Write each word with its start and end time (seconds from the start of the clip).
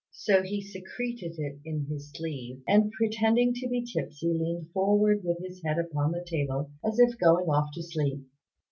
So 0.09 0.41
he 0.41 0.63
secreted 0.63 1.33
it 1.37 1.59
in 1.63 1.85
his 1.85 2.09
sleeve, 2.11 2.63
and, 2.67 2.91
pretending 2.91 3.53
to 3.53 3.67
be 3.69 3.85
tipsy, 3.85 4.33
leaned 4.33 4.71
forward 4.71 5.21
with 5.23 5.37
his 5.45 5.61
head 5.63 5.77
upon 5.77 6.11
the 6.11 6.25
table 6.27 6.71
as 6.83 6.97
if 6.97 7.19
going 7.19 7.45
off 7.45 7.69
to 7.75 7.83
sleep. 7.83 8.25